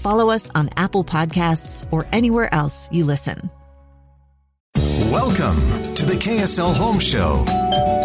[0.00, 3.50] follow us on Apple Podcasts, or anywhere else you listen.
[5.10, 5.56] Welcome
[5.94, 7.44] to the KSL Home Show.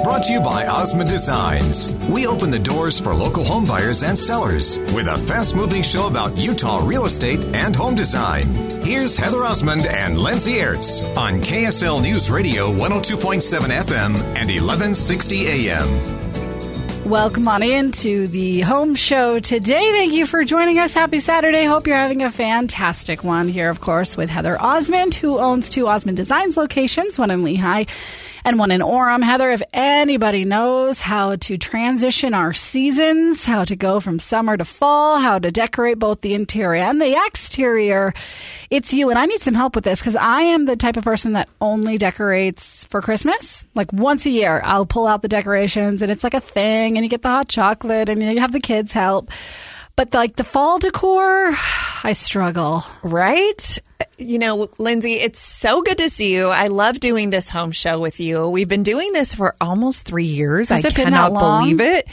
[0.04, 1.88] Brought to you by Osmond Designs.
[2.10, 6.08] We open the doors for local home buyers and sellers with a fast moving show
[6.08, 8.48] about Utah real estate and home design.
[8.84, 16.15] Here's Heather Osmond and Lindsay Aerts on KSL News Radio 102.7 FM and 1160 AM.
[17.06, 19.92] Welcome on into the home show today.
[19.92, 20.96] Thank you for joining us.
[20.96, 21.66] Happy Saturday.
[21.66, 25.88] Hope you're having a fantastic one here, of course, with Heather Osmond, who owns two
[25.88, 27.88] Osmond Designs locations, one in Lehi
[28.46, 29.24] and one in Orem.
[29.24, 34.64] Heather, if anybody knows how to transition our seasons, how to go from summer to
[34.64, 38.14] fall, how to decorate both the interior and the exterior,
[38.70, 39.10] it's you.
[39.10, 41.50] And I need some help with this because I am the type of person that
[41.60, 43.66] only decorates for Christmas.
[43.74, 47.06] Like once a year, I'll pull out the decorations and it's like a thing, and
[47.06, 49.30] you get the hot chocolate and you have the kids help.
[49.96, 51.54] But like the fall decor,
[52.04, 52.84] I struggle.
[53.02, 53.80] Right?
[54.18, 56.48] You know, Lindsay, it's so good to see you.
[56.48, 58.50] I love doing this home show with you.
[58.50, 60.70] We've been doing this for almost three years.
[60.70, 62.08] Has I cannot believe it.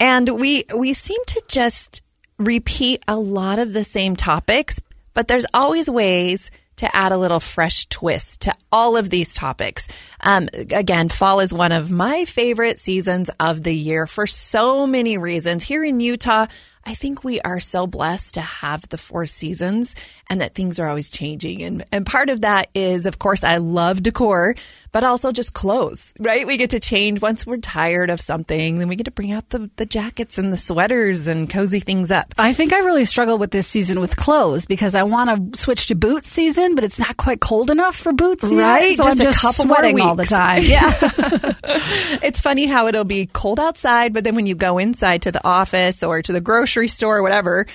[0.00, 2.02] And we we seem to just
[2.38, 4.80] repeat a lot of the same topics,
[5.14, 9.88] but there's always ways to add a little fresh twist to all of these topics.
[10.20, 15.18] Um, again, fall is one of my favorite seasons of the year for so many
[15.18, 15.62] reasons.
[15.62, 16.46] Here in Utah,
[16.88, 19.96] I think we are so blessed to have the four seasons
[20.30, 21.62] and that things are always changing.
[21.64, 24.54] And, and part of that is, of course, I love decor,
[24.96, 26.46] but also just clothes, right?
[26.46, 29.50] We get to change once we're tired of something, then we get to bring out
[29.50, 32.32] the, the jackets and the sweaters and cozy things up.
[32.38, 35.88] I think I really struggle with this season with clothes because I want to switch
[35.88, 38.58] to boot season, but it's not quite cold enough for boots yet.
[38.58, 40.62] Right, So just I'm a just couple more sweating all the time.
[40.66, 40.90] Yeah.
[42.22, 45.46] It's funny how it'll be cold outside, but then when you go inside to the
[45.46, 47.66] office or to the grocery store or whatever,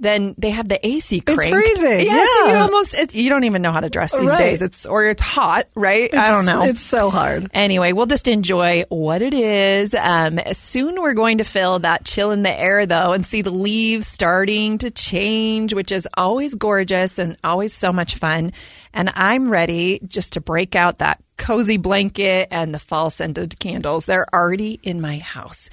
[0.00, 1.44] then they have the AC cranked.
[1.48, 2.62] freezing, Yeah, so you yeah.
[2.62, 4.38] almost it's, you don't even know how to dress these Right.
[4.38, 4.62] days.
[4.62, 6.14] It's or it's hot, right?
[6.16, 6.62] I don't know.
[6.62, 7.50] It's so hard.
[7.54, 9.94] Anyway, we'll just enjoy what it is.
[9.94, 13.50] Um, soon we're going to feel that chill in the air, though, and see the
[13.50, 18.52] leaves starting to change, which is always gorgeous and always so much fun.
[18.94, 24.06] And I'm ready just to break out that cozy blanket and the fall scented candles.
[24.06, 25.70] They're already in my house.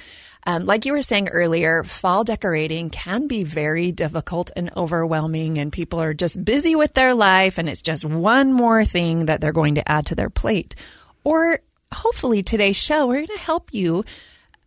[0.47, 5.73] Um, like you were saying earlier, fall decorating can be very difficult and overwhelming, and
[5.73, 9.51] people are just busy with their life, and it's just one more thing that they're
[9.51, 10.75] going to add to their plate.
[11.23, 11.59] Or
[11.91, 14.05] hopefully, today's show, we're going to help you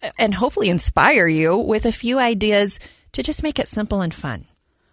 [0.02, 2.80] uh, and hopefully inspire you with a few ideas
[3.12, 4.46] to just make it simple and fun.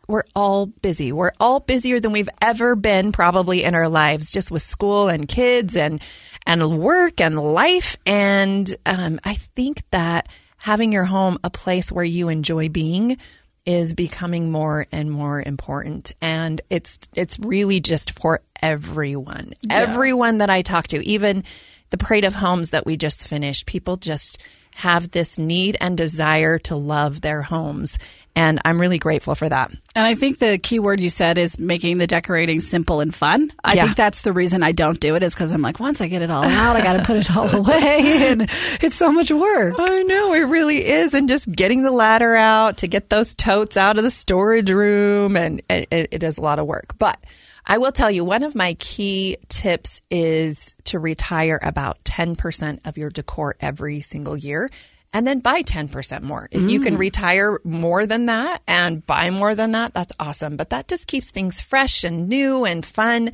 [0.07, 1.11] We're all busy.
[1.11, 5.27] We're all busier than we've ever been probably in our lives, just with school and
[5.27, 5.99] kids and
[6.45, 7.97] and work and life.
[8.05, 10.29] And um, I think that
[10.65, 13.19] having your home a place where you enjoy being
[13.67, 16.11] is becoming more and more important.
[16.23, 19.53] And it's it's really just for everyone.
[19.69, 21.43] Everyone that i talk to even
[21.91, 24.41] the parade of homes that we just finished people just
[24.73, 27.99] have this need and desire to love their homes
[28.35, 31.57] and i'm really grateful for that And I think the key word you said is
[31.57, 33.49] making the decorating simple and fun.
[33.63, 33.85] I Yeah.
[33.85, 36.21] think that's the reason I don't do it is because I'm like, once I get
[36.21, 38.27] it all out, I got to put it all away.
[38.29, 38.41] And
[38.81, 39.75] it's so much work.
[39.79, 43.77] I know it really is, and just getting the ladder out to get those totes
[43.77, 46.95] out of the storage room, and it, it, it is a lot of work.
[46.99, 47.17] But
[47.65, 52.81] I will tell you, one of my key tips is to retire about ten percent
[52.83, 54.69] of your decor every single year.
[55.13, 56.49] And then buy 10% more.
[56.51, 56.99] If you can mm.
[56.99, 60.57] retire more than that and buy more than that, that's awesome.
[60.57, 63.31] But that just keeps things fresh and new and fun.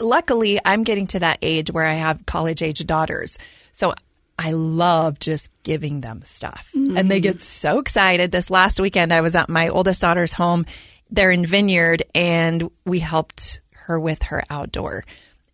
[0.00, 3.38] Luckily, I'm getting to that age where I have college age daughters.
[3.72, 3.94] So
[4.38, 6.70] I love just giving them stuff.
[6.96, 7.24] And they mm.
[7.24, 8.30] get so excited.
[8.30, 10.66] This last weekend, I was at my oldest daughter's home.
[11.10, 15.04] They're in Vineyard, and we helped her with her outdoor.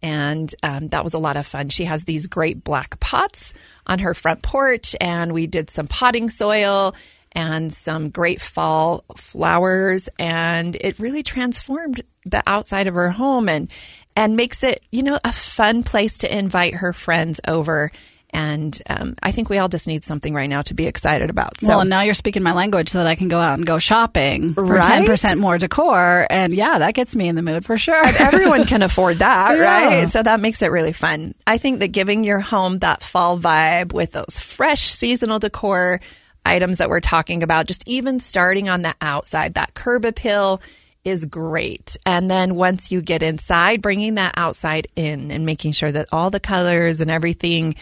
[0.03, 1.69] And um, that was a lot of fun.
[1.69, 3.55] She has these great black pots
[3.87, 6.95] on her front porch, and we did some potting soil
[7.33, 10.09] and some great fall flowers.
[10.19, 13.71] And it really transformed the outside of her home and,
[14.17, 17.91] and makes it, you know, a fun place to invite her friends over.
[18.35, 21.61] And um, I think we all just need something right now to be excited about.
[21.61, 21.69] So.
[21.69, 24.55] Well, now you're speaking my language so that I can go out and go shopping
[24.55, 25.07] for Right?
[25.07, 26.27] 10% more decor.
[26.31, 28.01] And yeah, that gets me in the mood for sure.
[28.07, 29.63] everyone can afford that, Yeah.
[30.03, 30.11] right?
[30.11, 31.35] So that makes it really fun.
[31.47, 36.01] I think that giving your home that fall vibe with those fresh seasonal decor
[36.47, 40.63] items that we're talking about, just even starting on the outside, that curb appeal
[41.05, 41.97] is great.
[42.07, 46.31] And then once you get inside, bringing that outside in and making sure that all
[46.31, 47.75] the colors and everything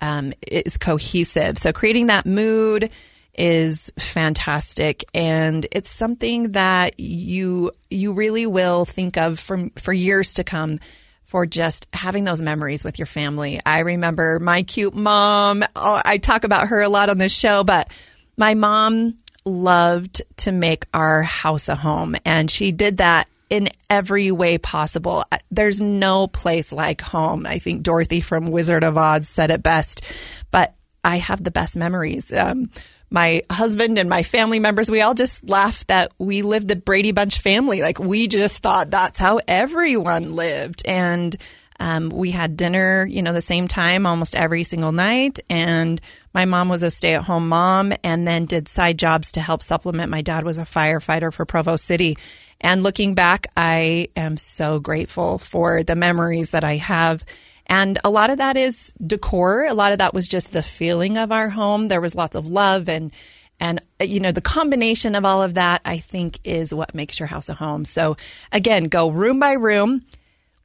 [0.00, 1.58] um, is cohesive.
[1.58, 2.90] So creating that mood
[3.36, 10.34] is fantastic and it's something that you you really will think of for for years
[10.34, 10.80] to come
[11.24, 13.60] for just having those memories with your family.
[13.66, 15.64] I remember my cute mom.
[15.74, 17.90] oh, I talk about her a lot on this show, but
[18.36, 24.30] my mom loved to make our house a home and she did that in every
[24.30, 25.22] way possible.
[25.50, 27.46] There's no place like home.
[27.46, 30.02] I think Dorothy from Wizard of Oz said it best,
[30.50, 32.32] but I have the best memories.
[32.32, 32.70] Um,
[33.10, 37.12] my husband and my family members, we all just laughed that we lived the Brady
[37.12, 37.80] Bunch family.
[37.80, 40.82] Like we just thought that's how everyone lived.
[40.86, 41.36] And
[41.78, 45.38] um, we had dinner, you know, the same time almost every single night.
[45.48, 46.00] And
[46.36, 49.62] my mom was a stay at home mom and then did side jobs to help
[49.62, 50.10] supplement.
[50.10, 52.18] My dad was a firefighter for Provo City.
[52.60, 57.24] And looking back, I am so grateful for the memories that I have.
[57.64, 59.64] And a lot of that is decor.
[59.64, 61.88] A lot of that was just the feeling of our home.
[61.88, 63.12] There was lots of love and
[63.58, 67.28] and you know the combination of all of that I think is what makes your
[67.28, 67.86] house a home.
[67.86, 68.18] So
[68.52, 70.02] again, go room by room.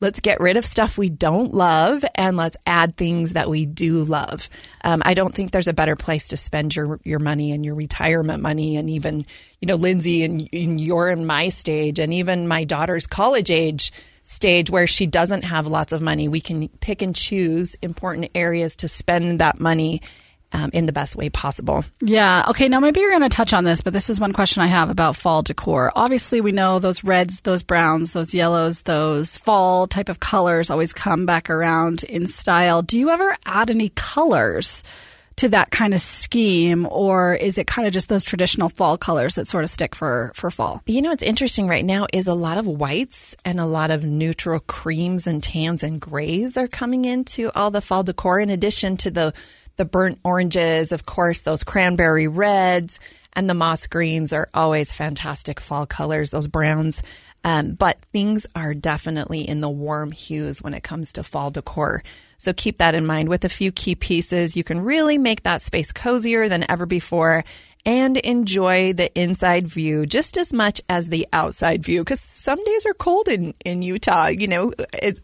[0.01, 4.03] Let's get rid of stuff we don't love and let's add things that we do
[4.03, 4.49] love.
[4.83, 7.75] Um, I don't think there's a better place to spend your your money and your
[7.75, 9.25] retirement money, and even
[9.59, 13.93] you know Lindsay and, and you're in my stage, and even my daughter's college age
[14.23, 16.27] stage where she doesn't have lots of money.
[16.27, 20.01] We can pick and choose important areas to spend that money
[20.53, 21.83] um, in the best way possible.
[22.01, 22.45] Yeah.
[22.49, 22.67] Okay.
[22.67, 24.89] Now, maybe you're going to touch on this, but this is one question I have
[24.89, 25.91] about fall decor.
[25.95, 30.93] Obviously, we know those reds, those browns, those yellows, those fall type of colors always
[30.93, 32.81] come back around in style.
[32.81, 34.83] Do you ever add any colors
[35.37, 39.33] to that kind of scheme, or is it kind of just those traditional fall colors
[39.35, 40.83] that sort of stick for, for fall?
[40.85, 44.03] You know what's interesting right now is a lot of whites and a lot of
[44.03, 48.97] neutral creams and tans and grays are coming into all the fall decor in addition
[48.97, 49.33] to the
[49.77, 52.99] the burnt oranges, of course, those cranberry reds
[53.33, 57.01] and the moss greens are always fantastic fall colors, those browns.
[57.43, 62.03] Um, but things are definitely in the warm hues when it comes to fall decor.
[62.37, 63.29] So keep that in mind.
[63.29, 67.43] With a few key pieces, you can really make that space cozier than ever before
[67.83, 72.85] and enjoy the inside view just as much as the outside view because some days
[72.85, 74.27] are cold in, in Utah.
[74.27, 75.19] You know, it,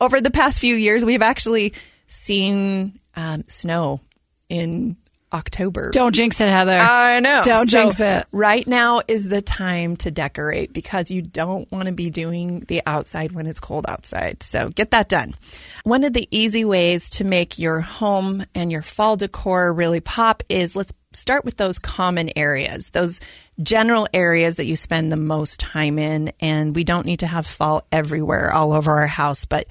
[0.00, 1.72] over the past few years, we've actually
[2.06, 4.00] seen um, snow
[4.48, 4.96] in
[5.34, 5.90] October.
[5.92, 6.78] Don't jinx it, Heather.
[6.80, 7.42] I know.
[7.44, 8.26] Don't So jinx it.
[8.30, 12.82] Right now is the time to decorate because you don't want to be doing the
[12.86, 14.44] outside when it's cold outside.
[14.44, 15.34] So get that done.
[15.82, 20.44] One of the easy ways to make your home and your fall decor really pop
[20.48, 23.20] is let's start with those common areas, those
[23.60, 26.32] general areas that you spend the most time in.
[26.40, 29.66] And we don't need to have fall everywhere all over our house, but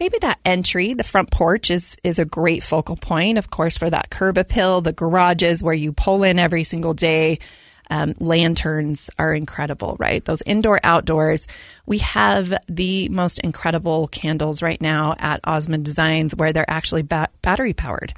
[0.00, 3.88] maybe that entry, the front porch is is a great focal point, of course, for
[3.88, 4.80] that curb appeal.
[4.80, 7.38] The garages where you pull in every single day.
[7.92, 10.24] Um, lanterns are incredible, right?
[10.24, 11.48] Those indoor outdoors.
[11.86, 17.30] We have the most incredible candles right now at Osmond Designs where they're actually ba-
[17.42, 18.14] battery powered.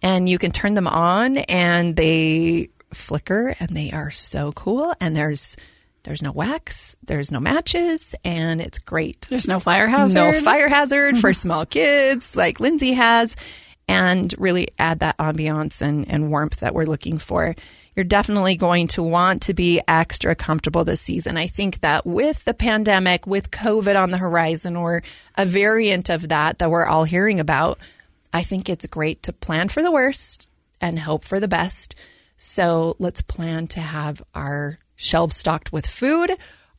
[0.00, 4.94] And you can turn them on and they flicker and they are so cool.
[5.02, 5.54] And there's
[6.02, 9.26] there's no wax, there's no matches, and it's great.
[9.28, 10.14] There's no fire hazard.
[10.14, 13.36] No fire hazard for small kids like Lindsay has,
[13.88, 17.54] and really add that ambiance and, and warmth that we're looking for.
[17.96, 21.36] You're definitely going to want to be extra comfortable this season.
[21.36, 25.02] I think that with the pandemic, with COVID on the horizon, or
[25.36, 27.78] a variant of that that we're all hearing about,
[28.32, 30.48] I think it's great to plan for the worst
[30.80, 31.94] and hope for the best.
[32.36, 36.30] So let's plan to have our shelves stocked with food,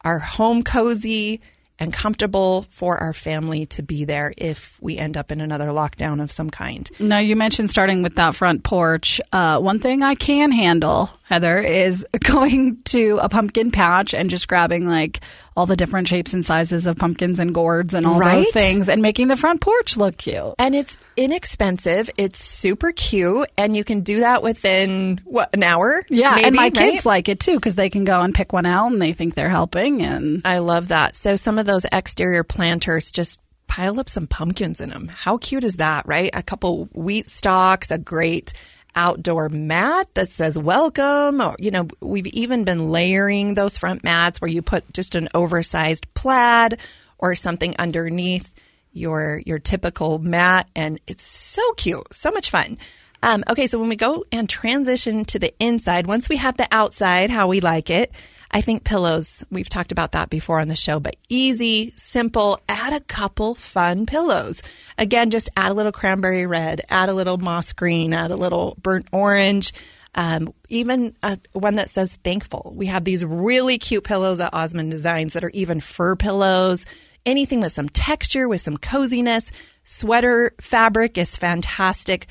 [0.01, 1.41] our home cozy
[1.79, 6.21] and comfortable for our family to be there if we end up in another lockdown
[6.21, 6.87] of some kind.
[6.99, 9.19] Now, you mentioned starting with that front porch.
[9.33, 14.47] Uh, one thing I can handle, Heather, is going to a pumpkin patch and just
[14.49, 15.21] grabbing like
[15.55, 18.35] all the different shapes and sizes of pumpkins and gourds and all Right?
[18.35, 20.55] those things and making the front porch look cute.
[20.59, 22.09] And it's inexpensive.
[22.17, 26.03] It's super cute, and you can do that within what an hour.
[26.09, 26.73] Yeah, and my right?
[26.73, 29.35] kids like it too because they can go and pick one out and they think
[29.35, 30.01] they're helping.
[30.01, 31.15] And I love that.
[31.15, 35.07] So some of those exterior planters just pile up some pumpkins in them.
[35.07, 36.29] How cute is that, right?
[36.33, 38.51] A couple wheat stalks, a great
[38.95, 41.41] outdoor mat that says welcome.
[41.41, 45.29] Or you know we've even been layering those front mats where you put just an
[45.33, 46.77] oversized plaid
[47.17, 48.53] or something underneath
[48.91, 52.77] your your typical mat and it's so cute so much fun.
[53.23, 56.67] Um, okay so when we go and transition to the inside once we have the
[56.71, 58.11] outside how we like it
[58.51, 62.91] I think pillows, we've talked about that before on the show, but easy, simple, add
[62.91, 64.61] a couple fun pillows.
[64.97, 68.77] Again, just add a little cranberry red, add a little moss green, add a little
[68.81, 69.71] burnt orange,
[70.15, 72.73] um, even a, one that says thankful.
[72.75, 76.85] We have these really cute pillows at Osmond Designs that are even fur pillows,
[77.25, 79.51] anything with some texture, with some coziness.
[79.85, 82.27] Sweater fabric is fantastic.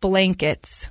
[0.00, 0.90] Blankets,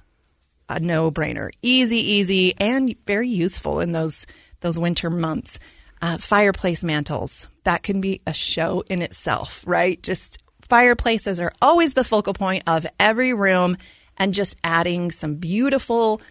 [0.69, 1.49] a no brainer.
[1.61, 4.25] Easy, easy, and very useful in those
[4.61, 5.59] those winter months.
[6.01, 10.01] Uh, fireplace mantles that can be a show in itself, right?
[10.01, 13.75] Just fireplaces are always the focal point of every room,
[14.15, 16.21] and just adding some beautiful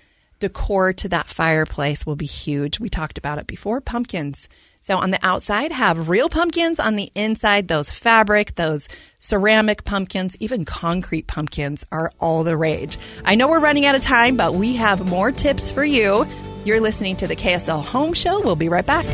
[0.40, 2.80] decor to that fireplace will be huge.
[2.80, 4.48] We talked about it before pumpkins.
[4.80, 6.78] So on the outside, have real pumpkins.
[6.78, 12.96] On the inside, those fabric, those ceramic pumpkins, even concrete pumpkins are all the rage.
[13.24, 16.24] I know we're running out of time, but we have more tips for you.
[16.68, 18.42] You're listening to the KSL Home Show.
[18.42, 19.06] We'll be right back.